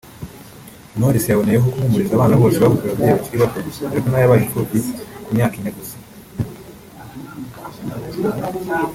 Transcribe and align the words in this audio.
Knowless 0.97 1.29
yaboneyeho 1.31 1.67
guhumuriza 1.73 2.13
abana 2.15 2.35
bose 2.41 2.57
babuze 2.63 2.83
ababyeyi 2.85 3.11
bakiri 3.15 3.37
bato 3.41 3.57
dore 3.65 3.99
ko 4.03 4.07
nawe 4.09 4.21
yabaye 4.23 4.41
impfubyi 4.45 4.79
ku 5.23 5.29
myaka 5.35 5.55
ine 5.57 5.71
gusa 5.77 5.95